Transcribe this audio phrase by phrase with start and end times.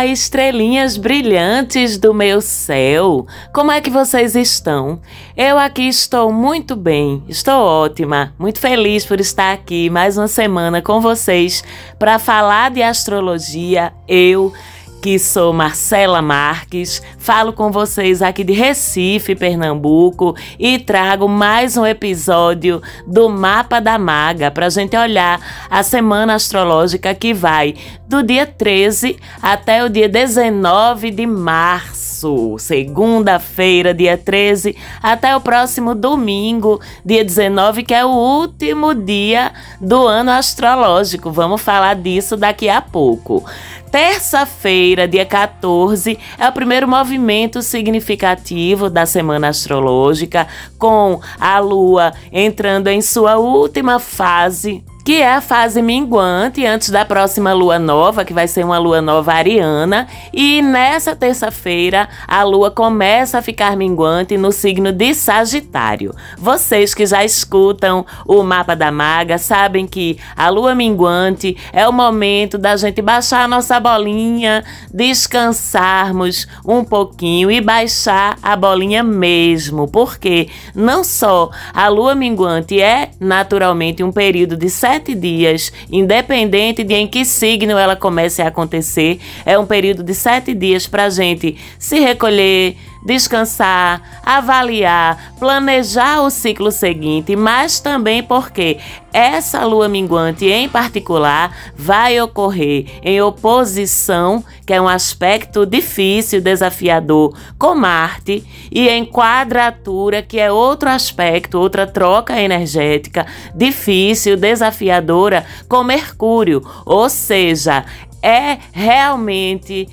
[0.00, 3.26] Olá, estrelinhas brilhantes do meu céu!
[3.52, 4.98] Como é que vocês estão?
[5.36, 10.80] Eu aqui estou muito bem, estou ótima, muito feliz por estar aqui mais uma semana
[10.80, 11.62] com vocês
[11.98, 13.92] para falar de astrologia.
[14.08, 14.54] Eu
[15.00, 21.86] que sou Marcela Marques, falo com vocês aqui de Recife, Pernambuco e trago mais um
[21.86, 25.40] episódio do Mapa da Maga para a gente olhar
[25.70, 27.74] a semana astrológica que vai
[28.06, 35.94] do dia 13 até o dia 19 de março, segunda-feira, dia 13, até o próximo
[35.94, 41.30] domingo, dia 19, que é o último dia do ano astrológico.
[41.30, 43.44] Vamos falar disso daqui a pouco.
[43.90, 50.46] Terça-feira, dia 14, é o primeiro movimento significativo da semana astrológica,
[50.78, 57.04] com a Lua entrando em sua última fase que é a fase minguante antes da
[57.04, 60.06] próxima lua nova, que vai ser uma lua nova ariana.
[60.32, 66.14] E nessa terça-feira, a lua começa a ficar minguante no signo de Sagitário.
[66.36, 71.92] Vocês que já escutam o mapa da maga sabem que a lua minguante é o
[71.92, 79.88] momento da gente baixar a nossa bolinha, descansarmos um pouquinho e baixar a bolinha mesmo,
[79.88, 86.94] porque não só a lua minguante é naturalmente um período de sete dias, independente de
[86.94, 89.20] em que signo ela comece a acontecer.
[89.46, 96.30] É um período de sete dias para a gente se recolher, descansar, avaliar, planejar o
[96.30, 98.78] ciclo seguinte, mas também porque
[99.12, 107.34] essa lua minguante em particular vai ocorrer em oposição, que é um aspecto difícil, desafiador,
[107.58, 115.82] com Marte, e em quadratura, que é outro aspecto, outra troca energética difícil, desafiadora, com
[115.82, 116.62] Mercúrio.
[116.84, 117.84] Ou seja,
[118.22, 119.88] é realmente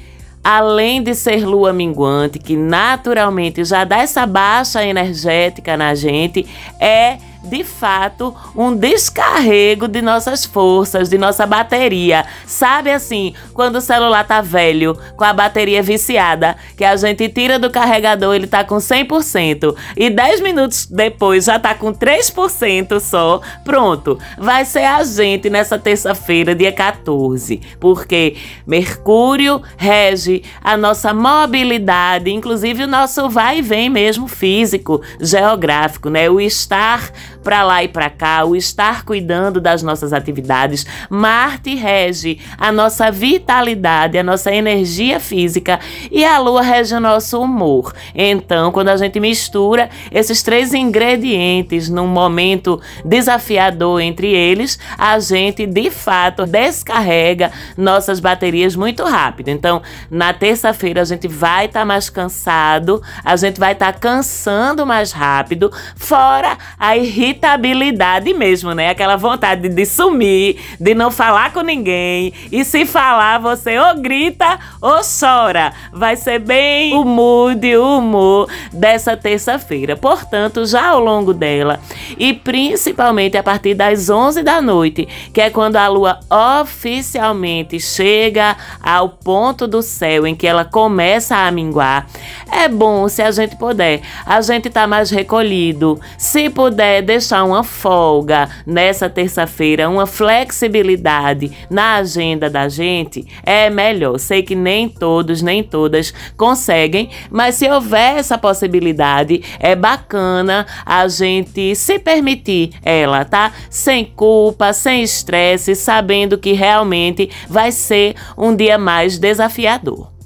[0.49, 6.47] além de ser lua minguante, que naturalmente já dá essa baixa energética na gente,
[6.79, 12.25] é de fato um descarrego de nossas forças, de nossa bateria.
[12.45, 17.59] Sabe assim, quando o celular tá velho, com a bateria viciada, que a gente tira
[17.59, 23.41] do carregador, ele tá com 100% e 10 minutos depois já tá com 3% só.
[23.63, 32.31] Pronto, vai ser a gente nessa terça-feira, dia 14, porque Mercúrio rege a nossa mobilidade,
[32.31, 36.29] inclusive o nosso vai e vem mesmo físico, geográfico, né?
[36.29, 37.11] O estar
[37.47, 40.85] para lá e para cá, o estar cuidando das nossas atividades.
[41.09, 45.79] Marte rege a nossa vitalidade, a nossa energia física
[46.11, 47.93] e a Lua rege o nosso humor.
[48.13, 55.65] Então, quando a gente mistura esses três ingredientes num momento desafiador entre eles, a gente
[55.65, 59.47] de fato descarrega nossas baterias muito rápido.
[59.47, 59.81] Então,
[60.11, 64.85] na terça-feira a gente vai estar tá mais cansado, a gente vai estar tá cansando
[64.85, 68.89] mais rápido, fora a irritação irritabilidade mesmo, né?
[68.89, 72.33] Aquela vontade de sumir, de não falar com ninguém.
[72.51, 75.71] E se falar, você ou grita ou chora.
[75.93, 79.95] Vai ser bem o mood, o humor dessa terça-feira.
[79.95, 81.79] Portanto, já ao longo dela,
[82.17, 86.19] e principalmente a partir das 11 da noite, que é quando a lua
[86.61, 92.07] oficialmente chega ao ponto do céu em que ela começa a minguar,
[92.51, 95.99] é bom se a gente puder, a gente tá mais recolhido.
[96.17, 103.69] Se puder, deixar deixar uma folga nessa terça-feira, uma flexibilidade na agenda da gente, é
[103.69, 104.17] melhor.
[104.17, 111.05] Sei que nem todos, nem todas conseguem, mas se houver essa possibilidade, é bacana a
[111.09, 113.51] gente se permitir ela, tá?
[113.69, 120.16] Sem culpa, sem estresse, sabendo que realmente vai ser um dia mais desafiador.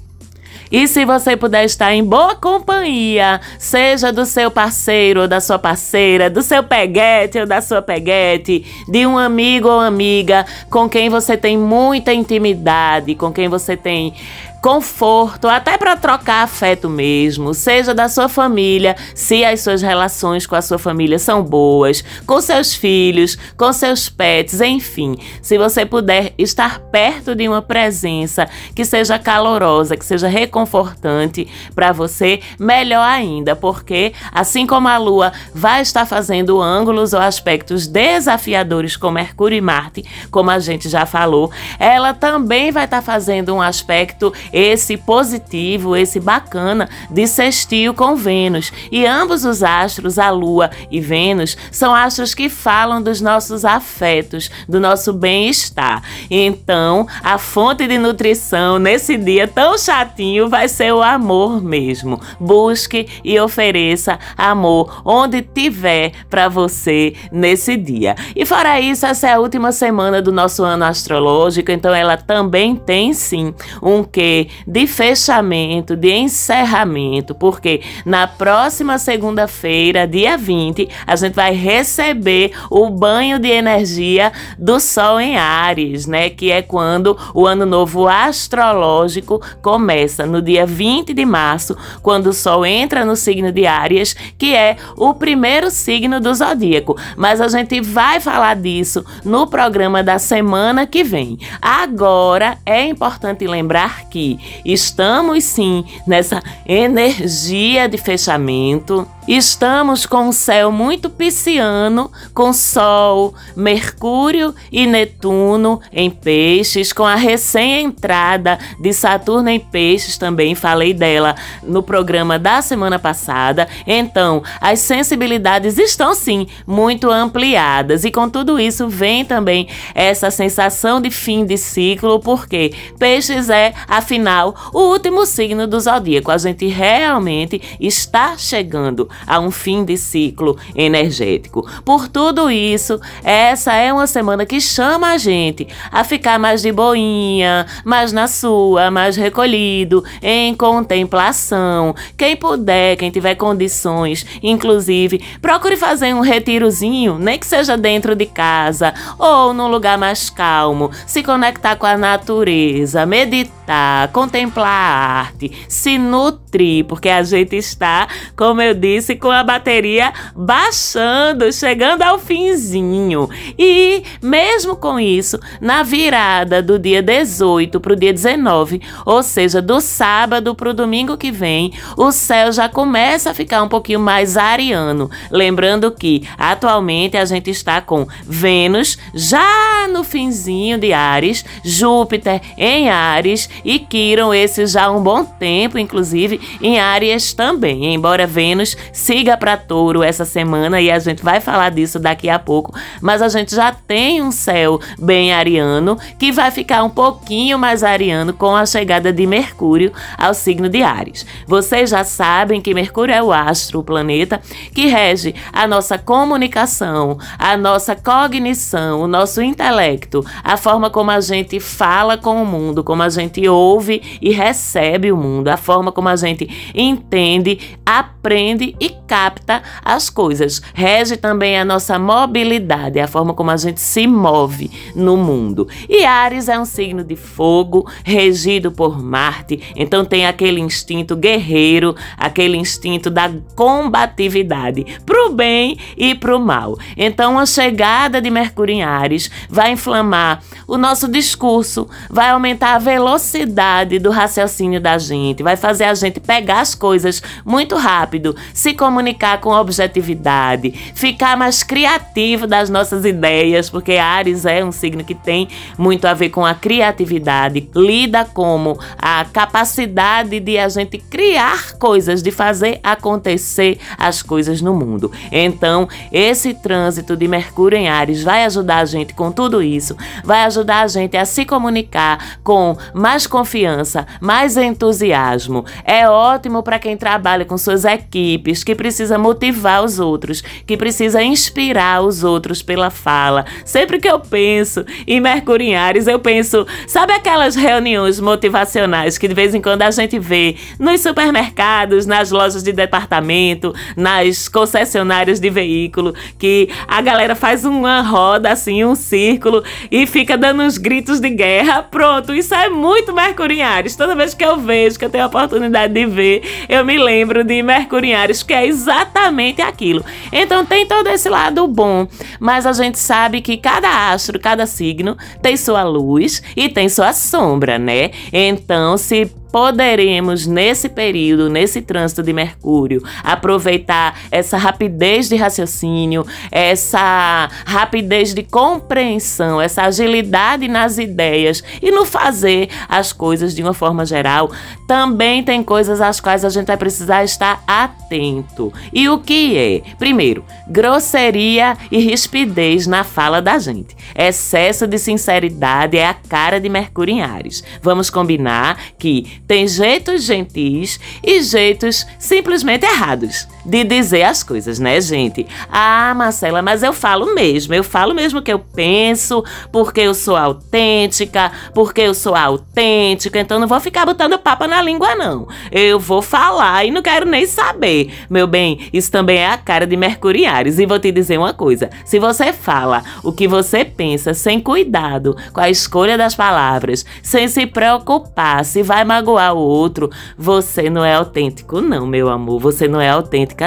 [0.72, 5.58] E se você puder estar em boa companhia, seja do seu parceiro ou da sua
[5.58, 11.10] parceira, do seu peguete ou da sua peguete, de um amigo ou amiga com quem
[11.10, 14.14] você tem muita intimidade, com quem você tem
[14.62, 20.54] conforto, até para trocar afeto mesmo, seja da sua família, se as suas relações com
[20.54, 25.16] a sua família são boas, com seus filhos, com seus pets, enfim.
[25.42, 31.90] Se você puder estar perto de uma presença que seja calorosa, que seja reconfortante para
[31.90, 38.96] você, melhor ainda, porque assim como a Lua vai estar fazendo ângulos ou aspectos desafiadores
[38.96, 41.50] com Mercúrio e Marte, como a gente já falou,
[41.80, 48.72] ela também vai estar fazendo um aspecto esse positivo, esse bacana de sextil com Vênus.
[48.90, 54.50] E ambos os astros, a Lua e Vênus, são astros que falam dos nossos afetos,
[54.68, 56.02] do nosso bem-estar.
[56.30, 62.20] Então, a fonte de nutrição nesse dia tão chatinho vai ser o amor mesmo.
[62.38, 68.14] Busque e ofereça amor onde tiver para você nesse dia.
[68.34, 72.76] E fora isso, essa é a última semana do nosso ano astrológico, então ela também
[72.76, 81.16] tem sim um quê de fechamento, de encerramento, porque na próxima segunda-feira, dia 20, a
[81.16, 86.30] gente vai receber o banho de energia do Sol em Ares, né?
[86.30, 92.32] Que é quando o ano novo astrológico começa, no dia 20 de março, quando o
[92.32, 96.96] Sol entra no signo de Áries, que é o primeiro signo do zodíaco.
[97.16, 101.38] Mas a gente vai falar disso no programa da semana que vem.
[101.60, 104.31] Agora é importante lembrar que
[104.64, 114.52] estamos sim nessa energia de fechamento Estamos com o céu muito pisciano, com Sol, Mercúrio
[114.70, 121.84] e Netuno em peixes, com a recém-entrada de Saturno em peixes, também falei dela no
[121.84, 123.68] programa da semana passada.
[123.86, 131.00] Então, as sensibilidades estão sim muito ampliadas, e com tudo isso vem também essa sensação
[131.00, 136.32] de fim de ciclo, porque peixes é, afinal, o último signo do zodíaco.
[136.32, 141.66] A gente realmente está chegando a um fim de ciclo energético.
[141.84, 146.70] Por tudo isso, essa é uma semana que chama a gente a ficar mais de
[146.70, 151.94] boinha, mais na sua, mais recolhido, em contemplação.
[152.16, 158.26] Quem puder, quem tiver condições, inclusive, procure fazer um retirozinho, nem que seja dentro de
[158.26, 165.50] casa ou num lugar mais calmo, se conectar com a natureza, meditar, contemplar a arte,
[165.68, 168.06] se nutrir, porque a gente está,
[168.36, 173.28] como eu disse, disse, com a bateria baixando, chegando ao finzinho.
[173.58, 179.60] E mesmo com isso, na virada do dia 18 para o dia 19, ou seja,
[179.60, 184.00] do sábado para o domingo que vem, o céu já começa a ficar um pouquinho
[184.00, 185.10] mais ariano.
[185.30, 192.88] Lembrando que atualmente a gente está com Vênus já no finzinho de Ares, Júpiter em
[192.88, 198.76] Ares e Quiron, esse já há um bom tempo, inclusive em Ares também, embora Vênus
[198.92, 203.22] siga para Touro essa semana e a gente vai falar disso daqui a pouco, mas
[203.22, 208.32] a gente já tem um céu bem ariano que vai ficar um pouquinho mais ariano
[208.32, 211.26] com a chegada de Mercúrio ao signo de Ares.
[211.46, 214.40] Vocês já sabem que Mercúrio é o astro, o planeta
[214.74, 221.20] que rege a nossa comunicação, a nossa cognição, o nosso intelecto, a forma como a
[221.20, 225.90] gente fala com o mundo, como a gente ouve e recebe o mundo, a forma
[225.90, 230.60] como a gente entende, aprende e capta as coisas.
[230.74, 235.68] Rege também a nossa mobilidade, a forma como a gente se move no mundo.
[235.88, 241.94] E Ares é um signo de fogo, regido por Marte, então tem aquele instinto guerreiro,
[242.16, 246.76] aquele instinto da combatividade, pro bem e pro mal.
[246.96, 252.78] Então a chegada de Mercúrio em Ares vai inflamar o nosso discurso, vai aumentar a
[252.78, 258.71] velocidade do raciocínio da gente, vai fazer a gente pegar as coisas muito rápido, se
[258.72, 265.14] comunicar com objetividade, ficar mais criativo das nossas ideias, porque Ares é um signo que
[265.14, 265.48] tem
[265.78, 272.22] muito a ver com a criatividade, lida como a capacidade de a gente criar coisas,
[272.22, 275.10] de fazer acontecer as coisas no mundo.
[275.30, 280.44] Então, esse trânsito de Mercúrio em Ares vai ajudar a gente com tudo isso, vai
[280.44, 285.64] ajudar a gente a se comunicar com mais confiança, mais entusiasmo.
[285.84, 291.22] É ótimo para quem trabalha com suas equipes, que precisa motivar os outros, que precisa
[291.22, 293.44] inspirar os outros pela fala.
[293.64, 299.28] Sempre que eu penso em Mercúrio em Ares, eu penso, sabe aquelas reuniões motivacionais que
[299.28, 305.40] de vez em quando a gente vê nos supermercados, nas lojas de departamento, nas concessionárias
[305.40, 310.78] de veículo, que a galera faz uma roda assim, um círculo e fica dando uns
[310.78, 311.82] gritos de guerra.
[311.82, 313.96] Pronto, isso é muito Mercúrio em Ares.
[313.96, 317.44] Toda vez que eu vejo, que eu tenho a oportunidade de ver, eu me lembro
[317.44, 320.04] de Mercúrio em Ares, que é exatamente aquilo.
[320.30, 322.06] Então tem todo esse lado bom,
[322.38, 327.14] mas a gente sabe que cada astro, cada signo tem sua luz e tem sua
[327.14, 328.10] sombra, né?
[328.30, 337.50] Então, se poderemos, nesse período, nesse trânsito de Mercúrio, aproveitar essa rapidez de raciocínio, essa
[337.66, 344.06] rapidez de compreensão, essa agilidade nas ideias e no fazer as coisas de uma forma
[344.06, 344.50] geral.
[344.88, 348.72] Também tem coisas às quais a gente vai precisar estar atento.
[348.92, 349.82] E o que é?
[349.98, 353.94] Primeiro, grosseria e rispidez na fala da gente.
[354.14, 357.62] Excesso de sinceridade é a cara de Mercúrio em Ares.
[357.82, 365.00] Vamos combinar que tem jeitos gentis e jeitos simplesmente errados de dizer as coisas, né,
[365.00, 365.46] gente?
[365.70, 370.36] Ah, Marcela, mas eu falo mesmo, eu falo mesmo que eu penso, porque eu sou
[370.36, 375.46] autêntica, porque eu sou autêntica, então não vou ficar botando papa na língua, não.
[375.70, 378.12] Eu vou falar e não quero nem saber.
[378.28, 380.78] Meu bem, isso também é a cara de Mercuriares.
[380.78, 385.36] E vou te dizer uma coisa: se você fala o que você pensa sem cuidado
[385.52, 391.04] com a escolha das palavras, sem se preocupar se vai magoar o outro, você não
[391.04, 392.60] é autêntico, não, meu amor.
[392.60, 393.08] Você não é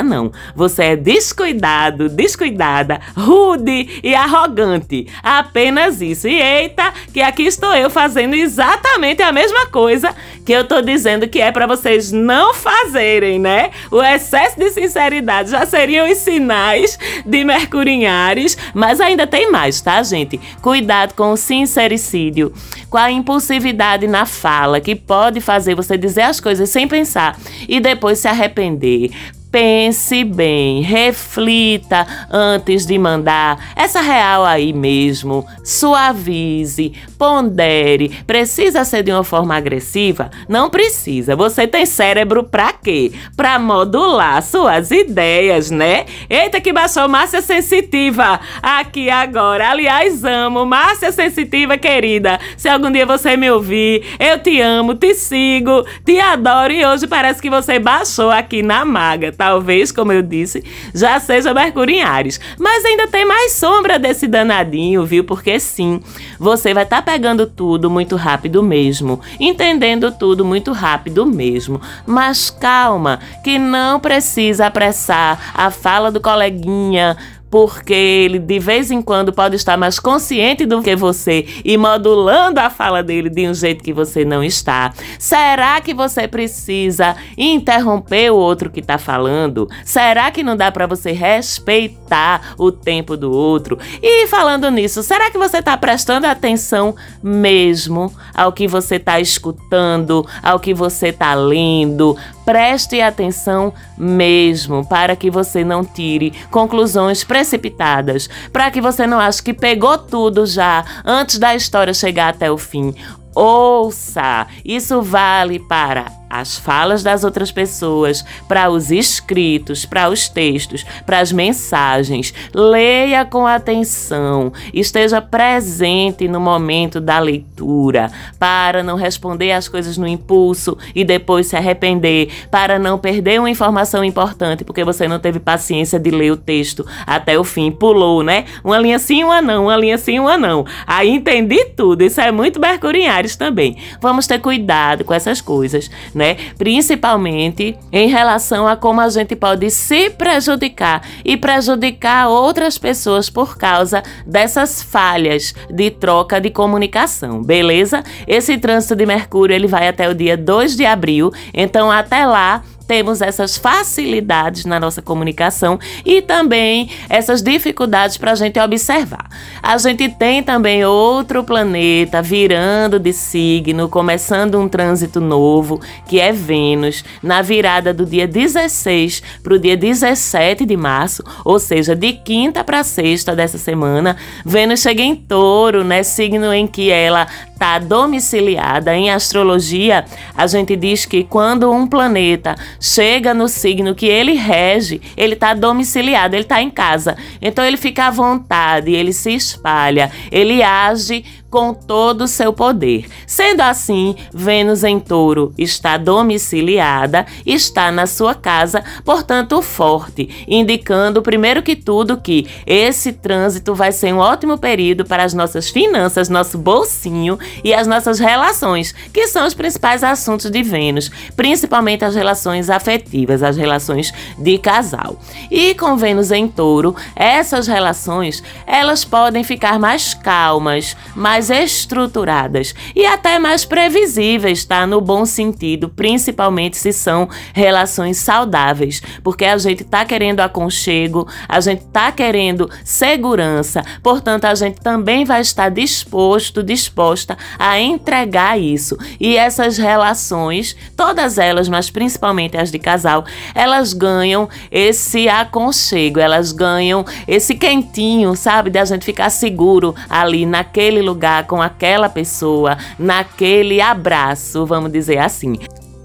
[0.04, 0.32] não.
[0.56, 5.08] Você é descuidado, descuidada, rude e arrogante.
[5.22, 6.28] Apenas isso.
[6.28, 10.14] E eita, que aqui estou eu fazendo exatamente a mesma coisa
[10.46, 13.72] que eu tô dizendo que é para vocês não fazerem, né?
[13.90, 19.82] O excesso de sinceridade já seriam os sinais de Mercúrio Ares, mas ainda tem mais,
[19.82, 20.40] tá, gente?
[20.62, 22.54] Cuidado com o sincericídio,
[22.90, 27.38] com a impulsividade na fala, que pode fazer você dizer as coisas sem pensar
[27.68, 29.12] e depois se arrepender.
[29.56, 35.48] Pense bem, reflita antes de mandar essa real aí mesmo.
[35.64, 38.10] Suavize, pondere.
[38.28, 40.30] Precisa ser de uma forma agressiva?
[40.50, 41.38] Não precisa.
[41.38, 43.14] Você tem cérebro pra quê?
[43.38, 46.06] Pra modular suas ideias, né?
[46.30, 49.70] Eita, que baixou Márcia Sensitiva aqui agora.
[49.70, 52.42] Aliás, amo Márcia Sensitiva, querida.
[52.58, 57.08] Se algum dia você me ouvir, eu te amo, te sigo, te adoro e hoje
[57.08, 59.45] parece que você baixou aqui na maga, tá?
[59.46, 62.40] Talvez, como eu disse, já seja Mercúrio em Ares.
[62.58, 65.24] Mas ainda tem mais sombra desse danadinho, viu?
[65.24, 66.02] Porque sim,
[66.40, 71.80] você vai estar tá pegando tudo muito rápido mesmo, entendendo tudo muito rápido mesmo.
[72.08, 77.16] Mas calma, que não precisa apressar a fala do coleguinha
[77.50, 82.60] porque ele de vez em quando pode estar mais consciente do que você e modulando
[82.60, 84.94] a fala dele de um jeito que você não está.
[85.18, 89.70] Será que você precisa interromper o outro que está falando?
[89.84, 93.78] Será que não dá para você respeitar o tempo do outro?
[94.02, 100.26] E falando nisso, será que você está prestando atenção mesmo ao que você está escutando,
[100.42, 102.18] ao que você está lendo?
[102.46, 109.42] Preste atenção mesmo para que você não tire conclusões precipitadas, para que você não ache
[109.42, 112.94] que pegou tudo já antes da história chegar até o fim.
[113.36, 114.48] Ouça!
[114.64, 121.20] Isso vale para as falas das outras pessoas, para os escritos, para os textos, para
[121.20, 122.34] as mensagens.
[122.54, 130.08] Leia com atenção, esteja presente no momento da leitura, para não responder as coisas no
[130.08, 135.40] impulso e depois se arrepender, para não perder uma informação importante porque você não teve
[135.40, 138.46] paciência de ler o texto até o fim, pulou, né?
[138.64, 140.66] Uma linha sim, uma não, uma linha sim, uma não.
[140.86, 142.04] Aí entendi tudo.
[142.04, 143.78] Isso é muito Mercúrio em Ares também.
[144.02, 145.90] Vamos ter cuidado com essas coisas?
[146.16, 146.38] Né?
[146.58, 153.58] Principalmente em relação a como a gente pode se prejudicar e prejudicar outras pessoas por
[153.58, 158.02] causa dessas falhas de troca de comunicação, beleza?
[158.26, 162.64] Esse trânsito de Mercúrio ele vai até o dia 2 de abril, então até lá
[162.88, 169.30] temos essas facilidades na nossa comunicação e também essas dificuldades para a gente observar.
[169.62, 176.32] A gente tem também outro planeta virando de signo, começando um trânsito novo, que é
[176.32, 182.14] Vênus, na virada do dia 16 para o dia 17 de março, ou seja, de
[182.14, 184.16] quinta para sexta dessa semana.
[184.46, 186.04] Vênus chega em touro, né?
[186.04, 188.96] Signo em que ela está domiciliada.
[188.96, 195.02] Em astrologia, a gente diz que quando um planeta chega no signo que ele rege,
[195.18, 197.18] ele está domiciliado, ele está em casa.
[197.42, 203.08] Então ele fica à vontade, ele se espalha, ele age com todo o seu poder.
[203.26, 211.64] Sendo assim, Vênus em Touro está domiciliada, está na sua casa, portanto, forte, indicando, primeiro
[211.64, 216.58] que tudo, que esse trânsito vai ser um ótimo período para as nossas finanças, nosso
[216.58, 222.70] bolsinho e as nossas relações, que são os principais assuntos de Vênus, principalmente as relações
[222.70, 225.20] afetivas, as relações de casal.
[225.50, 232.74] E com Vênus em Touro, essas relações, elas podem ficar mais calmas, mais mais estruturadas
[232.96, 234.88] e até mais previsíveis, tá?
[234.88, 241.60] No bom sentido, principalmente se são relações saudáveis, porque a gente tá querendo aconchego, a
[241.60, 248.98] gente tá querendo segurança, portanto, a gente também vai estar disposto, disposta a entregar isso.
[249.20, 256.54] E essas relações, todas elas, mas principalmente as de casal, elas ganham esse aconchego, elas
[256.54, 258.70] ganham esse quentinho, sabe?
[258.70, 265.18] De a gente ficar seguro ali naquele lugar com aquela pessoa, naquele abraço, vamos dizer
[265.18, 265.56] assim.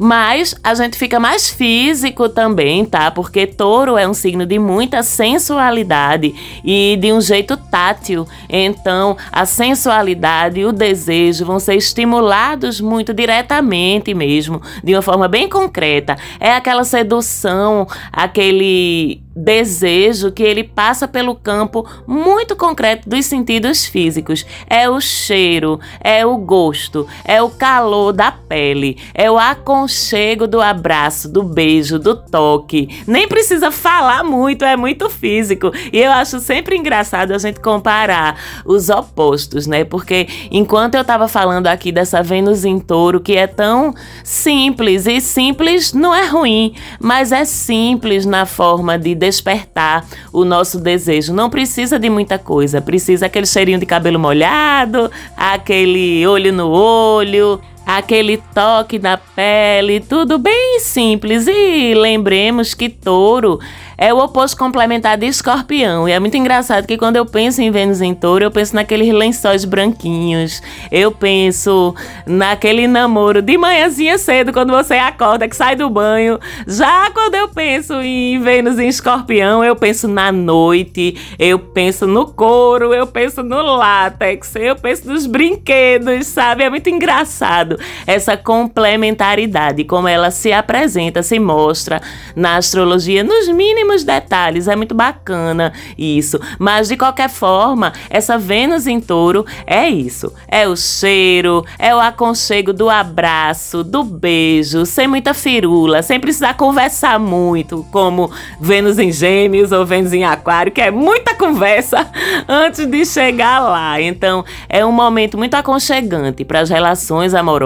[0.02, 3.10] Mas a gente fica mais físico também, tá?
[3.10, 6.34] Porque touro é um signo de muita sensualidade
[6.64, 8.26] e de um jeito tátil.
[8.48, 15.28] Então, a sensualidade e o desejo vão ser estimulados muito diretamente mesmo, de uma forma
[15.28, 16.16] bem concreta.
[16.40, 24.44] É aquela sedução, aquele desejo que ele passa pelo campo muito concreto dos sentidos físicos.
[24.68, 30.60] É o cheiro, é o gosto, é o calor da pele, é o aconchego do
[30.60, 33.02] abraço, do beijo, do toque.
[33.06, 35.70] Nem precisa falar muito, é muito físico.
[35.92, 39.84] E eu acho sempre engraçado a gente comparar os opostos, né?
[39.84, 43.94] Porque enquanto eu tava falando aqui dessa Vênus em touro que é tão
[44.24, 50.80] simples, e simples não é ruim, mas é simples na forma de despertar o nosso
[50.80, 51.32] desejo.
[51.32, 57.60] Não precisa de muita coisa, precisa aquele cheirinho de cabelo molhado, aquele olho no olho,
[57.86, 61.46] aquele toque na pele, tudo bem simples.
[61.46, 63.58] E lembremos que touro
[63.96, 66.08] é o oposto complementar de escorpião.
[66.08, 69.12] E é muito engraçado que quando eu penso em Vênus em touro, eu penso naqueles
[69.12, 70.62] lençóis branquinhos.
[70.90, 71.94] Eu penso
[72.26, 76.38] naquele namoro de manhãzinha cedo, quando você acorda, que sai do banho.
[76.66, 82.26] Já quando eu penso em Vênus em escorpião, eu penso na noite, eu penso no
[82.26, 86.62] couro, eu penso no látex, eu penso nos brinquedos, sabe?
[86.62, 87.69] É muito engraçado
[88.06, 92.00] essa complementaridade, como ela se apresenta, se mostra
[92.34, 94.68] na astrologia, nos mínimos detalhes.
[94.68, 96.40] É muito bacana isso.
[96.58, 100.32] Mas de qualquer forma, essa Vênus em touro é isso.
[100.48, 106.54] É o cheiro, é o aconchego do abraço, do beijo, sem muita firula, sem precisar
[106.54, 112.08] conversar muito, como Vênus em Gêmeos ou Vênus em Aquário, que é muita conversa
[112.48, 114.00] antes de chegar lá.
[114.00, 117.59] Então, é um momento muito aconchegante para as relações amorosas,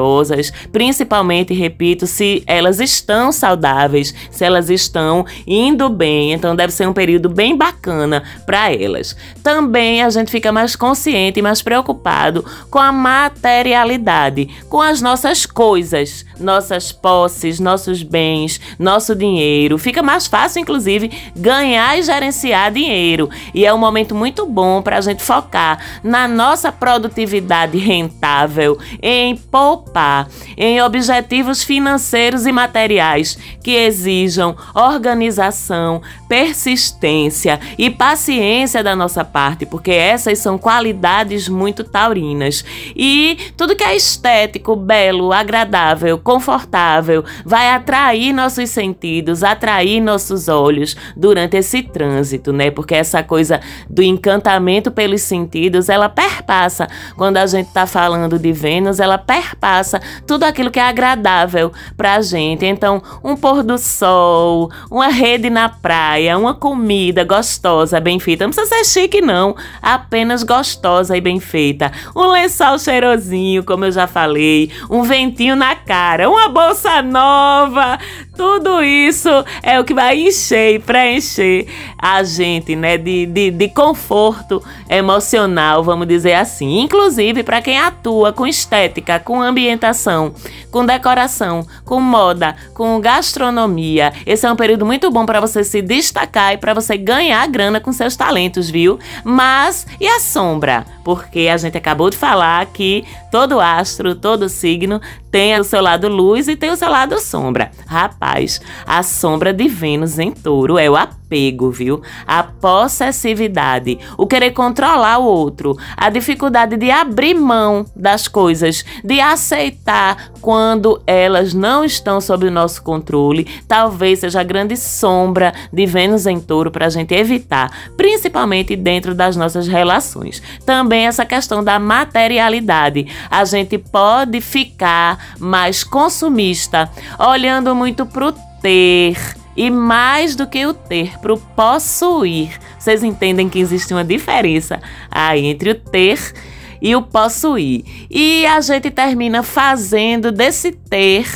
[0.70, 6.86] principalmente, repito, se elas estão saudáveis, se elas estão indo bem bem, então deve ser
[6.86, 9.16] um período bem bacana para elas.
[9.42, 15.46] Também a gente fica mais consciente e mais preocupado com a materialidade, com as nossas
[15.46, 19.78] coisas, nossas posses, nossos bens, nosso dinheiro.
[19.78, 23.28] Fica mais fácil, inclusive, ganhar e gerenciar dinheiro.
[23.52, 29.36] E é um momento muito bom para a gente focar na nossa produtividade rentável, em
[29.36, 39.66] poupar, em objetivos financeiros e materiais que exijam organização, persistência e paciência da nossa parte,
[39.66, 42.64] porque essas são qualidades muito taurinas.
[42.94, 50.96] E tudo que é estético, belo, agradável, confortável, vai atrair nossos sentidos, atrair nossos olhos
[51.14, 52.70] durante esse trânsito, né?
[52.70, 56.88] Porque essa coisa do encantamento pelos sentidos, ela perpassa.
[57.16, 62.22] Quando a gente tá falando de Vênus, ela perpassa tudo aquilo que é agradável pra
[62.22, 62.64] gente.
[62.64, 68.44] Então, um pôr do sol, uma rede na praia, uma comida gostosa, bem feita.
[68.44, 69.54] Não precisa ser chique, não.
[69.82, 71.92] Apenas gostosa e bem feita.
[72.16, 74.70] Um lençol cheirosinho, como eu já falei.
[74.88, 76.13] Um ventinho na cara.
[76.22, 77.98] Uma bolsa nova.
[78.36, 79.28] Tudo isso
[79.62, 81.66] é o que vai encher e preencher
[81.98, 82.96] a gente, né?
[82.98, 86.80] De, de, de conforto emocional, vamos dizer assim.
[86.80, 90.34] Inclusive para quem atua com estética, com ambientação,
[90.70, 94.12] com decoração, com moda, com gastronomia.
[94.26, 97.80] Esse é um período muito bom para você se destacar e para você ganhar grana
[97.80, 98.98] com seus talentos, viu?
[99.22, 100.84] Mas e a sombra?
[101.04, 106.06] Porque a gente acabou de falar que todo astro, todo signo tem o seu lado
[106.06, 107.72] luz e tem o seu lado sombra.
[107.84, 110.94] Rapaz, a sombra de Vênus em touro é o
[111.34, 112.00] apego, viu?
[112.26, 119.20] A possessividade, o querer controlar o outro, a dificuldade de abrir mão das coisas, de
[119.20, 123.48] aceitar quando elas não estão sob o nosso controle.
[123.66, 129.14] Talvez seja a grande sombra de Vênus em touro para a gente evitar, principalmente dentro
[129.14, 130.40] das nossas relações.
[130.64, 133.06] Também essa questão da materialidade.
[133.30, 139.16] A gente pode ficar mais consumista, olhando muito pro ter
[139.56, 142.58] e mais do que o ter, pro possuir.
[142.78, 146.32] Vocês entendem que existe uma diferença aí entre o ter
[146.80, 147.84] e o possuir.
[148.10, 151.26] E a gente termina fazendo desse ter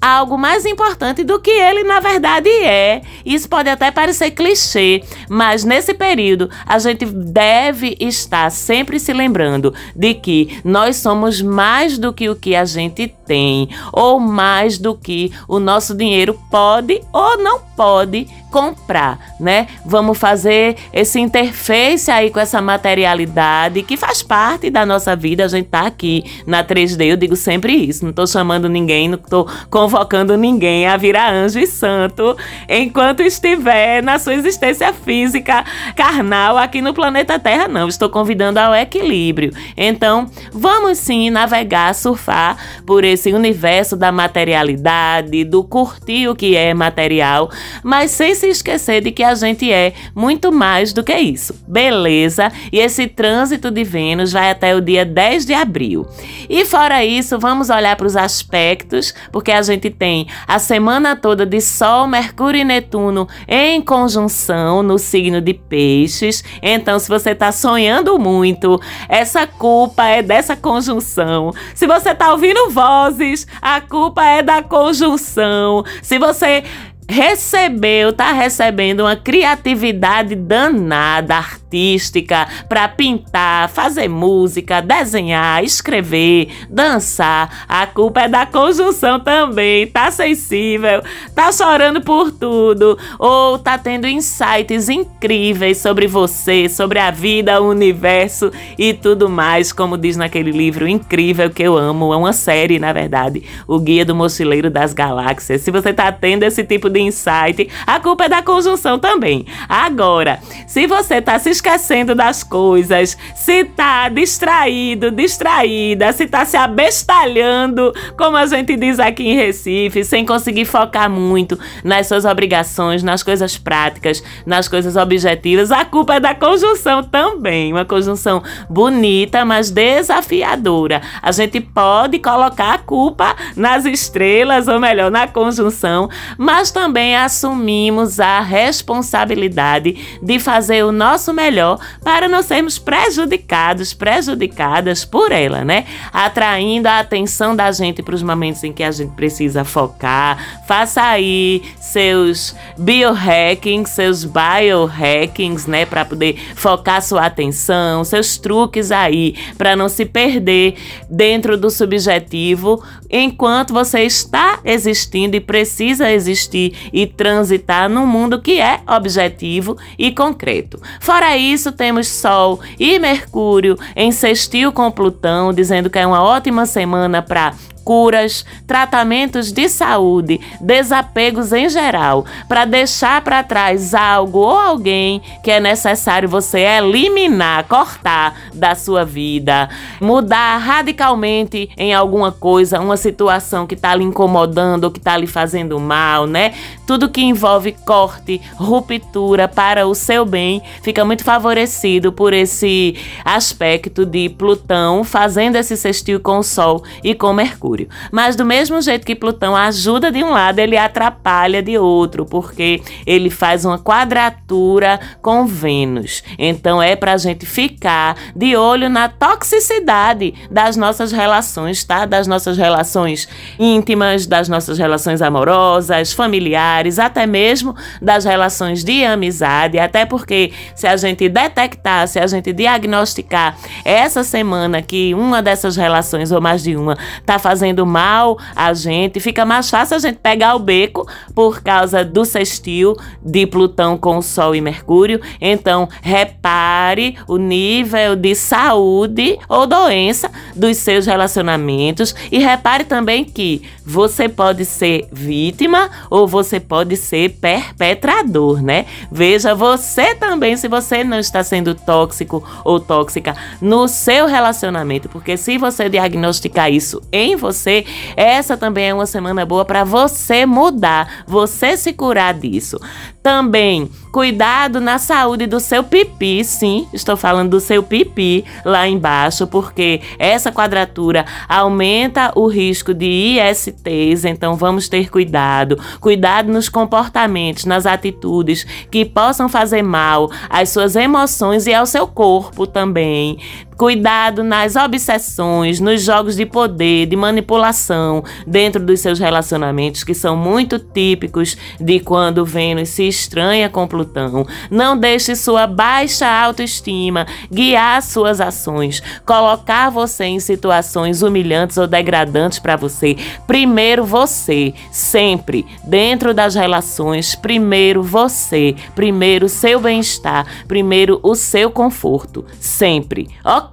[0.00, 3.02] algo mais importante do que ele na verdade é.
[3.24, 9.74] Isso pode até parecer clichê, mas nesse período a gente deve estar sempre se lembrando
[9.94, 14.94] de que nós somos mais do que o que a gente tem, ou mais do
[14.94, 19.68] que o nosso dinheiro pode ou não pode comprar, né?
[19.84, 25.44] Vamos fazer esse interface aí com essa materialidade que faz parte da nossa vida.
[25.44, 28.04] A gente tá aqui na 3D, eu digo sempre isso.
[28.04, 32.36] Não tô chamando ninguém, não tô convocando ninguém a virar anjo e santo
[32.68, 37.88] enquanto estiver na sua existência física carnal aqui no planeta Terra, não.
[37.88, 39.52] Estou convidando ao equilíbrio.
[39.76, 46.74] Então, vamos sim navegar, surfar por esse universo da materialidade, do curtir o que é
[46.74, 47.50] material,
[47.82, 51.54] mas sem se esquecer de que a gente é muito mais do que isso.
[51.68, 52.50] Beleza?
[52.72, 56.06] E esse trânsito de Vênus vai até o dia 10 de abril.
[56.48, 61.44] E fora isso, vamos olhar para os aspectos, porque a gente tem a semana toda
[61.44, 66.42] de Sol, Mercúrio e Netuno em conjunção no signo de Peixes.
[66.62, 71.52] Então, se você está sonhando muito, essa culpa é dessa conjunção.
[71.74, 75.84] Se você está ouvindo vozes, a culpa é da conjunção.
[76.00, 76.64] Se você
[77.10, 87.66] recebeu, tá recebendo uma criatividade danada, artística, para pintar, fazer música, desenhar, escrever, dançar.
[87.68, 89.86] A culpa é da conjunção também.
[89.88, 91.02] Tá sensível,
[91.34, 97.70] tá chorando por tudo, ou tá tendo insights incríveis sobre você, sobre a vida, o
[97.70, 102.78] universo e tudo mais, como diz naquele livro incrível que eu amo, é uma série,
[102.78, 105.62] na verdade, O Guia do Mochileiro das Galáxias.
[105.62, 109.46] Se você tá tendo esse tipo de insight, a culpa é da conjunção também.
[109.68, 116.56] Agora, se você tá se esquecendo das coisas, se tá distraído, distraída, se tá se
[116.56, 123.02] abestalhando, como a gente diz aqui em Recife, sem conseguir focar muito nas suas obrigações,
[123.02, 127.72] nas coisas práticas, nas coisas objetivas, a culpa é da conjunção também.
[127.72, 131.00] Uma conjunção bonita, mas desafiadora.
[131.22, 137.14] A gente pode colocar a culpa nas estrelas, ou melhor, na conjunção, mas também também
[137.14, 145.64] assumimos a responsabilidade de fazer o nosso melhor para não sermos prejudicados, prejudicadas por ela,
[145.64, 145.86] né?
[146.12, 150.64] Atraindo a atenção da gente para os momentos em que a gente precisa focar.
[150.66, 159.36] Faça aí seus biohackings, seus biohackings, né, para poder focar sua atenção, seus truques aí
[159.56, 160.74] para não se perder
[161.08, 168.60] dentro do subjetivo enquanto você está existindo e precisa existir e transitar num mundo que
[168.60, 170.80] é objetivo e concreto.
[171.00, 176.66] Fora isso, temos Sol e Mercúrio em sextil com Plutão, dizendo que é uma ótima
[176.66, 184.58] semana para curas, tratamentos de saúde, desapegos em geral, para deixar para trás algo ou
[184.58, 189.68] alguém que é necessário você eliminar, cortar da sua vida,
[190.00, 195.26] mudar radicalmente em alguma coisa, uma situação que está lhe incomodando ou que está lhe
[195.26, 196.54] fazendo mal, né?
[196.86, 204.04] Tudo que envolve corte, ruptura para o seu bem fica muito favorecido por esse aspecto
[204.04, 207.79] de Plutão fazendo esse sextil com o Sol e com Mercúrio.
[207.80, 207.88] Mercúrio.
[208.10, 212.82] Mas do mesmo jeito que Plutão ajuda de um lado, ele atrapalha de outro, porque
[213.06, 216.22] ele faz uma quadratura com Vênus.
[216.38, 222.04] Então é para a gente ficar de olho na toxicidade das nossas relações, tá?
[222.04, 229.78] Das nossas relações íntimas, das nossas relações amorosas, familiares, até mesmo das relações de amizade,
[229.78, 235.76] até porque se a gente detectar, se a gente diagnosticar essa semana que uma dessas
[235.76, 239.98] relações ou mais de uma tá fazendo fazendo mal a gente, fica mais fácil a
[239.98, 245.20] gente pegar o beco por causa do sextil de Plutão com Sol e Mercúrio.
[245.38, 253.62] Então, repare o nível de saúde ou doença dos seus relacionamentos e repare também que
[253.84, 258.86] você pode ser vítima ou você pode ser perpetrador, né?
[259.12, 265.36] Veja você também se você não está sendo tóxico ou tóxica no seu relacionamento, porque
[265.36, 267.84] se você diagnosticar isso em você, você,
[268.16, 272.78] essa também é uma semana boa para você mudar, você se curar disso.
[273.22, 279.46] Também, cuidado na saúde do seu pipi, sim, estou falando do seu pipi lá embaixo,
[279.46, 285.78] porque essa quadratura aumenta o risco de ISTs, então vamos ter cuidado.
[286.00, 292.06] Cuidado nos comportamentos, nas atitudes que possam fazer mal às suas emoções e ao seu
[292.06, 293.38] corpo também
[293.80, 300.36] Cuidado nas obsessões, nos jogos de poder, de manipulação dentro dos seus relacionamentos, que são
[300.36, 304.46] muito típicos de quando Vênus se estranha com Plutão.
[304.70, 312.58] Não deixe sua baixa autoestima guiar suas ações, colocar você em situações humilhantes ou degradantes
[312.58, 313.16] para você.
[313.46, 322.44] Primeiro você, sempre, dentro das relações, primeiro você, primeiro seu bem-estar, primeiro o seu conforto,
[322.60, 323.30] sempre.
[323.42, 323.69] Ok?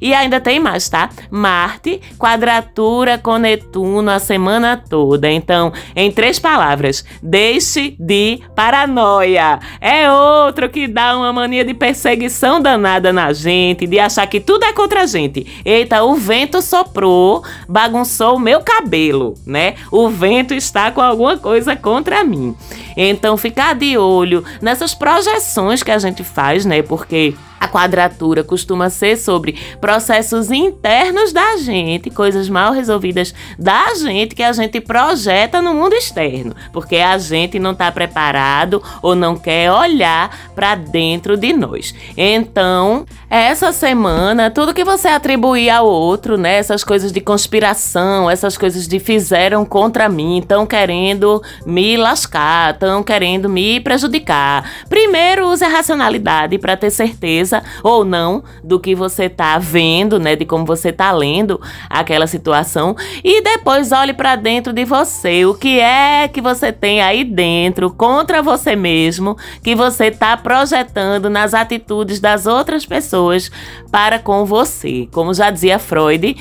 [0.00, 1.08] E ainda tem mais, tá?
[1.30, 5.30] Marte, quadratura com Netuno a semana toda.
[5.30, 9.58] Então, em três palavras, deixe de paranoia.
[9.80, 14.64] É outro que dá uma mania de perseguição danada na gente, de achar que tudo
[14.64, 15.46] é contra a gente.
[15.64, 19.74] Eita, o vento soprou, bagunçou o meu cabelo, né?
[19.90, 22.56] O vento está com alguma coisa contra mim.
[22.96, 26.82] Então, ficar de olho nessas projeções que a gente faz, né?
[26.82, 34.34] Porque a quadratura costuma ser sobre processos internos da gente, coisas mal resolvidas da gente
[34.34, 39.36] que a gente projeta no mundo externo, porque a gente não está preparado ou não
[39.36, 41.94] quer olhar para dentro de nós.
[42.16, 48.56] Então, essa semana, tudo que você atribuir ao outro, né, essas coisas de conspiração, essas
[48.56, 54.70] coisas de fizeram contra mim, estão querendo me lascar, estão querendo me prejudicar.
[54.88, 60.18] Primeiro, use a racionalidade para ter certeza certeza ou não do que você está vendo,
[60.18, 65.44] né, de como você está lendo aquela situação e depois olhe para dentro de você,
[65.44, 71.30] o que é que você tem aí dentro contra você mesmo, que você está projetando
[71.30, 73.50] nas atitudes das outras pessoas
[73.90, 75.08] para com você.
[75.12, 76.36] Como já dizia Freud,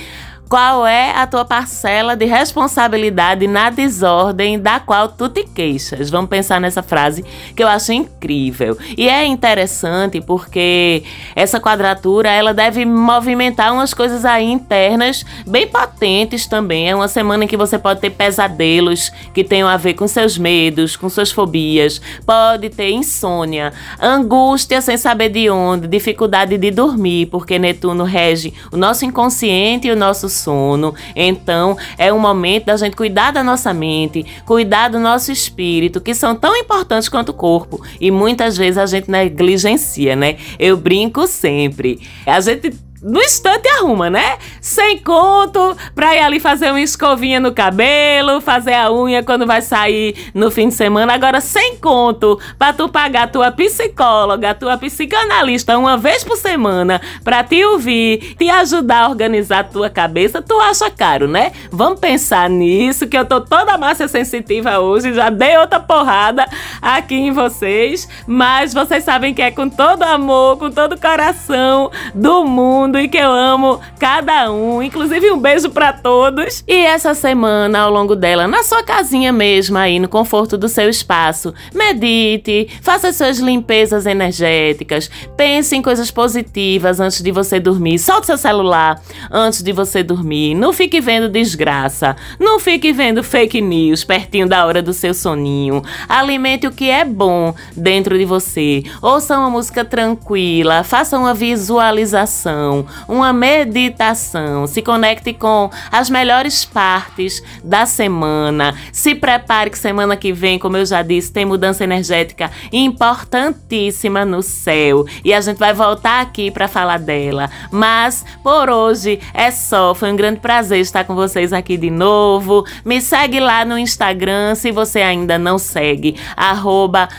[0.50, 6.10] qual é a tua parcela de responsabilidade na desordem da qual tu te queixas?
[6.10, 7.24] Vamos pensar nessa frase
[7.56, 8.78] que eu acho incrível.
[8.98, 11.04] E é interessante porque
[11.36, 16.90] essa quadratura ela deve movimentar umas coisas aí internas bem potentes também.
[16.90, 20.38] É uma semana em que você pode ter pesadelos que tenham a ver com seus
[20.38, 27.26] medos, com suas fobias, pode ter insônia, angústia sem saber de onde, dificuldade de dormir,
[27.28, 30.94] porque Netuno rege o nosso inconsciente e o nosso sono.
[31.16, 36.14] Então, é um momento da gente cuidar da nossa mente, cuidar do nosso espírito, que
[36.14, 37.82] são tão importantes quanto o corpo.
[38.00, 40.38] E muitas vezes a gente negligencia, né?
[40.58, 42.00] Eu brinco sempre.
[42.26, 44.38] A gente no instante arruma, né?
[44.60, 49.62] Sem conto pra ir ali fazer uma escovinha no cabelo, fazer a unha quando vai
[49.62, 51.14] sair no fim de semana.
[51.14, 57.44] Agora, sem conto pra tu pagar tua psicóloga, tua psicanalista uma vez por semana pra
[57.44, 61.52] te ouvir, te ajudar a organizar tua cabeça, tu acha caro, né?
[61.72, 66.46] Vamos pensar nisso, que eu tô toda massa sensitiva hoje, já dei outra porrada
[66.82, 72.44] aqui em vocês, mas vocês sabem que é com todo amor, com todo coração do
[72.44, 74.82] mundo mundo e que eu amo cada um.
[74.82, 76.64] Inclusive, um beijo para todos.
[76.66, 80.90] E essa semana, ao longo dela, na sua casinha mesmo, aí no conforto do seu
[80.90, 88.00] espaço, medite, faça suas limpezas energéticas, pense em coisas positivas antes de você dormir.
[88.00, 90.56] Solte seu celular antes de você dormir.
[90.56, 92.16] Não fique vendo desgraça.
[92.40, 95.84] Não fique vendo fake news pertinho da hora do seu soninho.
[96.08, 98.84] Alimente o que é bom dentro de você.
[99.02, 102.77] Ouça uma música tranquila, faça uma visualização
[103.08, 104.68] uma meditação.
[104.68, 108.76] Se conecte com as melhores partes da semana.
[108.92, 114.42] Se prepare que semana que vem, como eu já disse, tem mudança energética importantíssima no
[114.42, 117.50] céu e a gente vai voltar aqui para falar dela.
[117.72, 119.94] Mas por hoje é só.
[119.94, 122.66] Foi um grande prazer estar com vocês aqui de novo.
[122.86, 126.16] Me segue lá no Instagram se você ainda não segue.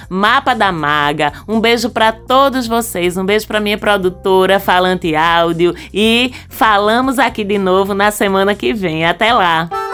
[0.09, 1.33] Mapa da Maga.
[1.47, 3.17] Um beijo para todos vocês.
[3.17, 8.55] Um beijo para minha produtora Falante Áudio áudio e falamos aqui de novo na semana
[8.55, 9.05] que vem.
[9.07, 9.88] Até lá!